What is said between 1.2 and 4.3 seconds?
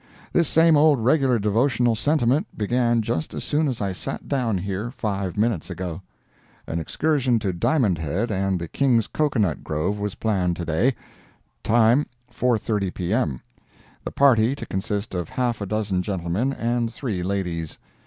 devotional sentiment began just as soon as I sat